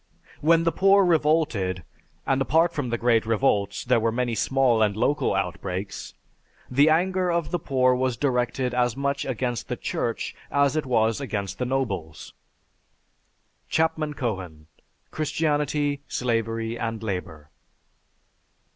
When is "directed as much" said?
8.17-9.25